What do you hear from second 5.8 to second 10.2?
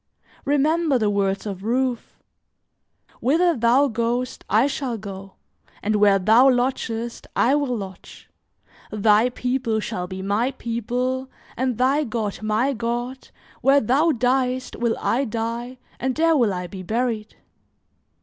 and where thou lodgest, I will lodge; thy people shall